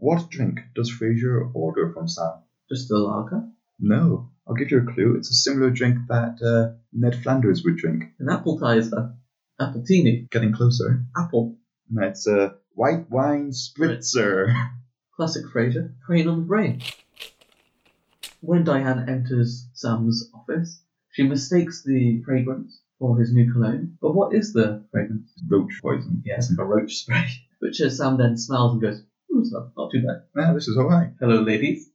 What 0.00 0.30
drink 0.30 0.60
does 0.76 0.92
Frasier 0.92 1.50
order 1.54 1.92
from 1.92 2.06
Sam? 2.08 2.34
Just 2.68 2.90
a 2.92 2.96
lager. 2.98 3.48
No, 3.80 4.30
I'll 4.46 4.54
give 4.54 4.70
you 4.70 4.78
a 4.78 4.92
clue. 4.92 5.16
It's 5.16 5.30
a 5.30 5.34
similar 5.34 5.70
drink 5.70 5.98
that 6.08 6.40
uh, 6.40 6.76
Ned 6.92 7.16
Flanders 7.16 7.64
would 7.64 7.76
drink. 7.76 8.04
An 8.20 8.28
apple 8.28 8.58
tie 8.60 8.76
is 8.76 8.90
that. 8.90 9.16
Appletini. 9.60 10.30
Getting 10.30 10.52
closer. 10.52 11.04
Apple. 11.16 11.56
No, 11.90 12.06
it's 12.06 12.26
a 12.26 12.56
white 12.74 13.10
wine 13.10 13.50
spritzer. 13.50 14.54
Classic 15.16 15.44
Frasier. 15.46 15.94
Crane 16.04 16.28
on 16.28 16.40
the 16.40 16.46
brain. 16.46 16.82
When 18.40 18.64
Diane 18.64 19.08
enters 19.08 19.66
Sam's 19.74 20.30
office, 20.34 20.80
she 21.12 21.24
mistakes 21.24 21.82
the 21.82 22.22
fragrance 22.24 22.80
for 22.98 23.18
his 23.18 23.32
new 23.32 23.52
cologne. 23.52 23.96
But 24.00 24.14
what 24.14 24.34
is 24.34 24.52
the 24.52 24.84
fragrance? 24.92 25.32
Roach 25.48 25.80
poison. 25.82 26.22
Yes, 26.24 26.52
a 26.56 26.62
roach 26.62 26.94
spray. 26.94 27.26
Which 27.58 27.80
uh, 27.80 27.90
Sam 27.90 28.16
then 28.16 28.36
smells 28.36 28.74
and 28.74 28.82
goes, 28.82 29.02
"Hmm, 29.28 29.40
it's 29.40 29.52
not, 29.52 29.72
not 29.76 29.90
too 29.90 30.02
bad. 30.02 30.22
Yeah, 30.36 30.52
this 30.52 30.68
is 30.68 30.76
alright. 30.78 31.10
Hello, 31.18 31.40
ladies. 31.42 31.90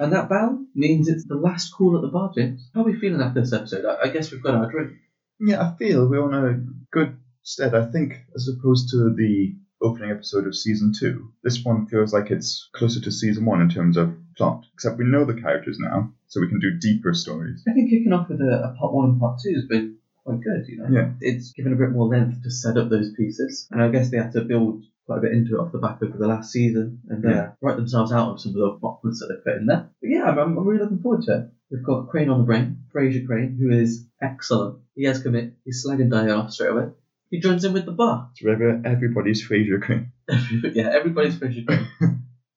And 0.00 0.12
that 0.12 0.28
bell 0.28 0.64
means 0.74 1.08
it's 1.08 1.26
the 1.26 1.36
last 1.36 1.70
call 1.70 1.94
at 1.94 2.02
the 2.02 2.08
bar, 2.08 2.32
James. 2.34 2.68
How 2.74 2.80
are 2.80 2.84
we 2.84 2.98
feeling 2.98 3.20
after 3.20 3.40
this 3.40 3.52
episode? 3.52 3.84
I, 3.84 4.08
I 4.08 4.08
guess 4.08 4.32
we've 4.32 4.42
got 4.42 4.54
our 4.54 4.70
drink. 4.70 4.94
Yeah, 5.38 5.62
I 5.62 5.76
feel 5.76 6.08
we're 6.08 6.24
on 6.24 6.34
a 6.34 6.60
good 6.90 7.19
stead. 7.42 7.74
I 7.74 7.86
think, 7.90 8.14
as 8.34 8.48
opposed 8.48 8.90
to 8.90 9.14
the 9.14 9.54
opening 9.82 10.10
episode 10.10 10.46
of 10.46 10.54
season 10.54 10.92
two, 10.98 11.32
this 11.42 11.64
one 11.64 11.86
feels 11.86 12.12
like 12.12 12.30
it's 12.30 12.68
closer 12.74 13.00
to 13.00 13.10
season 13.10 13.44
one 13.44 13.60
in 13.60 13.70
terms 13.70 13.96
of 13.96 14.14
plot. 14.36 14.64
Except 14.74 14.98
we 14.98 15.04
know 15.04 15.24
the 15.24 15.40
characters 15.40 15.78
now, 15.80 16.12
so 16.26 16.40
we 16.40 16.48
can 16.48 16.60
do 16.60 16.78
deeper 16.78 17.14
stories. 17.14 17.62
I 17.68 17.72
think 17.72 17.90
kicking 17.90 18.12
off 18.12 18.28
with 18.28 18.40
a, 18.40 18.72
a 18.72 18.78
part 18.78 18.92
one 18.92 19.10
and 19.10 19.20
part 19.20 19.40
two 19.42 19.54
has 19.54 19.64
been 19.64 19.96
quite 20.24 20.40
good, 20.42 20.66
you 20.68 20.78
know? 20.78 20.88
Yeah. 20.90 21.12
It's 21.20 21.52
given 21.52 21.72
a 21.72 21.76
bit 21.76 21.92
more 21.92 22.06
length 22.06 22.42
to 22.42 22.50
set 22.50 22.76
up 22.76 22.90
those 22.90 23.12
pieces. 23.14 23.68
And 23.70 23.82
I 23.82 23.88
guess 23.88 24.10
they 24.10 24.18
had 24.18 24.32
to 24.32 24.42
build 24.42 24.82
quite 25.06 25.18
a 25.18 25.22
bit 25.22 25.32
into 25.32 25.56
it 25.56 25.60
off 25.60 25.72
the 25.72 25.78
back 25.78 26.02
of 26.02 26.18
the 26.18 26.26
last 26.26 26.52
season 26.52 27.00
and 27.08 27.26
uh, 27.26 27.48
write 27.60 27.76
themselves 27.76 28.12
out 28.12 28.32
of 28.32 28.40
some 28.40 28.50
of 28.50 28.56
the 28.56 28.78
plot 28.80 29.02
points 29.02 29.20
that 29.20 29.26
they 29.26 29.50
put 29.50 29.58
in 29.58 29.66
there. 29.66 29.90
But 30.00 30.10
yeah, 30.10 30.24
I'm, 30.24 30.38
I'm 30.38 30.58
really 30.58 30.82
looking 30.82 31.00
forward 31.00 31.22
to 31.22 31.38
it. 31.38 31.50
We've 31.70 31.82
got 31.82 32.08
Crane 32.08 32.28
on 32.28 32.38
the 32.38 32.44
brain, 32.44 32.84
Frasier 32.94 33.26
Crane, 33.26 33.56
who 33.60 33.70
is 33.70 34.06
excellent. 34.22 34.80
He 34.94 35.04
has 35.04 35.22
commit. 35.22 35.54
He's 35.64 35.84
slagging 35.86 36.10
Diane 36.10 36.30
off 36.30 36.52
straight 36.52 36.70
away. 36.70 36.88
He 37.30 37.38
joins 37.38 37.64
in 37.64 37.72
with 37.72 37.86
the 37.86 37.92
bar. 37.92 38.28
It's 38.32 38.44
rather 38.44 38.82
everybody's 38.84 39.46
Frasier 39.46 39.80
Crane. 39.80 40.12
yeah, 40.74 40.90
everybody's 40.92 41.36
Frasier 41.36 41.64
Crane. 41.64 41.86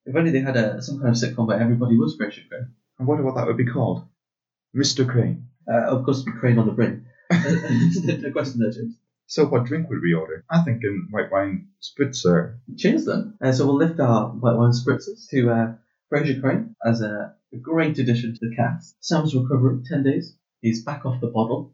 if 0.05 0.15
only 0.15 0.31
they 0.31 0.39
had 0.39 0.57
a, 0.57 0.81
some 0.81 0.99
kind 0.99 1.09
of 1.09 1.15
sitcom 1.15 1.47
where 1.47 1.59
everybody 1.59 1.95
was 1.95 2.17
Frasier 2.17 2.49
Crane. 2.49 2.73
I 2.99 3.03
wonder 3.03 3.23
what 3.23 3.35
that 3.35 3.45
would 3.45 3.57
be 3.57 3.67
called. 3.67 4.07
Mr. 4.75 5.07
Crane. 5.07 5.47
Uh, 5.71 5.95
of 5.95 6.03
course, 6.05 6.25
Crane 6.39 6.57
on 6.57 6.65
the 6.65 6.73
brain. 6.73 7.05
the 7.29 8.29
question 8.33 8.59
there, 8.59 8.71
James. 8.71 8.95
So 9.27 9.45
what 9.45 9.65
drink 9.65 9.89
would 9.89 10.01
we 10.01 10.13
order? 10.13 10.43
I 10.49 10.63
think 10.63 10.81
thinking 10.81 11.07
white 11.11 11.31
wine 11.31 11.69
spritzer. 11.81 12.57
Cheers 12.75 13.05
then. 13.05 13.35
Uh, 13.41 13.51
so 13.51 13.65
we'll 13.65 13.77
lift 13.77 13.99
our 13.99 14.29
white 14.29 14.57
wine 14.57 14.71
spritzers 14.71 15.29
to 15.29 15.51
uh, 15.51 15.73
Frasier 16.11 16.41
Crane 16.41 16.75
as 16.83 17.01
a, 17.01 17.35
a 17.53 17.57
great 17.57 17.97
addition 17.99 18.33
to 18.33 18.39
the 18.41 18.55
cast. 18.55 18.95
Sam's 19.01 19.35
recovered 19.35 19.85
10 19.85 20.03
days. 20.03 20.35
He's 20.61 20.83
back 20.83 21.05
off 21.05 21.21
the 21.21 21.27
bottle. 21.27 21.73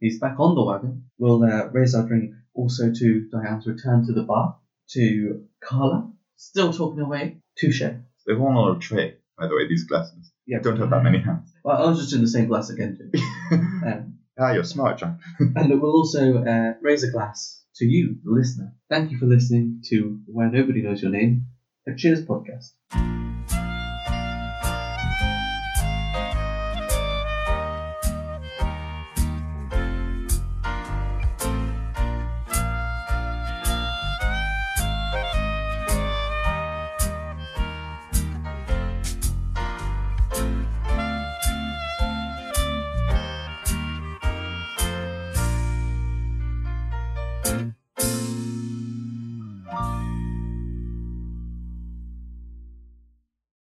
He's 0.00 0.20
back 0.20 0.38
on 0.38 0.54
the 0.54 0.62
wagon. 0.62 1.04
We'll 1.18 1.42
uh, 1.42 1.68
raise 1.72 1.94
our 1.94 2.06
drink 2.06 2.32
also 2.54 2.92
to 2.92 3.28
Diane's 3.32 3.66
return 3.66 4.04
to 4.06 4.12
the 4.12 4.22
bar. 4.22 4.58
To 4.90 5.44
Carla, 5.64 6.12
still 6.36 6.72
talking 6.72 7.00
away. 7.00 7.40
Touche. 7.58 7.82
They're 8.26 8.38
all 8.38 8.58
on 8.58 8.76
a 8.76 8.78
tray, 8.78 9.16
by 9.38 9.48
the 9.48 9.56
way, 9.56 9.66
these 9.66 9.84
glasses. 9.84 10.30
Yeah. 10.46 10.58
Don't 10.60 10.78
have 10.78 10.90
that 10.90 11.02
many 11.02 11.18
hands. 11.18 11.52
Well, 11.64 11.84
I 11.84 11.88
was 11.88 11.98
just 11.98 12.12
in 12.12 12.20
the 12.20 12.28
same 12.28 12.46
glass 12.46 12.70
again, 12.70 12.96
Jim. 12.96 13.10
Um, 13.84 14.18
ah, 14.38 14.52
you're 14.52 14.62
smart, 14.62 14.98
John. 14.98 15.18
and 15.40 15.80
we'll 15.80 15.90
also 15.90 16.44
uh, 16.44 16.74
raise 16.80 17.02
a 17.02 17.10
glass 17.10 17.64
to 17.76 17.84
you, 17.84 18.18
the 18.22 18.30
listener. 18.30 18.72
Thank 18.88 19.10
you 19.10 19.18
for 19.18 19.26
listening 19.26 19.82
to 19.86 20.20
Where 20.26 20.48
Nobody 20.48 20.82
Knows 20.82 21.02
Your 21.02 21.10
Name, 21.10 21.46
a 21.88 21.94
Cheers 21.96 22.24
podcast. 22.24 23.15